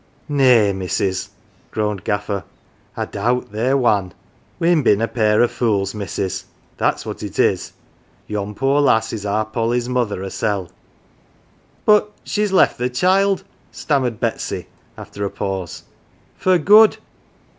"Nay, 0.27 0.73
missus," 0.73 1.29
groaned 1.69 2.03
Gaffer. 2.03 2.43
"I 2.97 3.05
doubt 3.05 3.51
they're 3.51 3.77
wan. 3.77 4.15
We'n 4.57 4.81
been 4.81 4.99
a 4.99 5.07
pair 5.07 5.43
of 5.43 5.51
fools, 5.51 5.93
missus, 5.93 6.45
that's 6.77 7.05
what 7.05 7.21
it 7.21 7.37
is. 7.37 7.73
Yon 8.25 8.55
poor 8.55 8.81
lass 8.81 9.13
is 9.13 9.27
our 9.27 9.45
Polly's 9.45 9.87
mother 9.87 10.23
hersel'."" 10.23 10.71
But 11.85 12.09
she's 12.23 12.51
left 12.51 12.79
the 12.79 12.89
child," 12.89 13.43
stammered 13.71 14.19
Betsy 14.19 14.65
after 14.97 15.23
a 15.23 15.29
pause," 15.29 15.83
for 16.35 16.57
good." 16.57 16.97